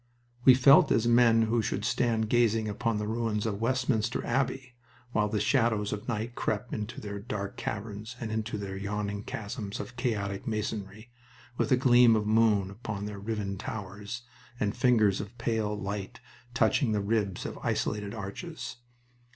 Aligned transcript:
We 0.45 0.55
felt 0.55 0.91
as 0.91 1.07
men 1.07 1.43
who 1.43 1.61
should 1.61 1.85
stand 1.85 2.27
gazing 2.27 2.67
upon 2.67 2.97
the 2.97 3.07
ruins 3.07 3.45
of 3.45 3.61
Westminster 3.61 4.25
Abbey, 4.25 4.73
while 5.11 5.29
the 5.29 5.39
shadows 5.39 5.93
of 5.93 6.07
night 6.07 6.33
crept 6.33 6.73
into 6.73 6.99
their 6.99 7.19
dark 7.19 7.55
caverns 7.55 8.15
and 8.19 8.31
into 8.31 8.57
their 8.57 8.75
yawning 8.75 9.23
chasms 9.23 9.79
of 9.79 9.95
chaotic 9.97 10.47
masonry, 10.47 11.11
with 11.59 11.71
a 11.71 11.77
gleam 11.77 12.15
of 12.15 12.25
moon 12.25 12.71
upon 12.71 13.05
their 13.05 13.19
riven 13.19 13.59
towers 13.59 14.23
and 14.59 14.75
fingers 14.75 15.21
of 15.21 15.37
pale 15.37 15.79
light 15.79 16.19
touching 16.55 16.93
the 16.93 17.01
ribs 17.01 17.45
of 17.45 17.59
isolated 17.61 18.15
arches. 18.15 18.77